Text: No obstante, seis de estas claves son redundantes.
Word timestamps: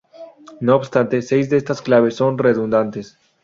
No 0.61 0.75
obstante, 0.77 1.21
seis 1.21 1.51
de 1.51 1.57
estas 1.57 1.83
claves 1.83 2.15
son 2.15 2.39
redundantes. 2.39 3.19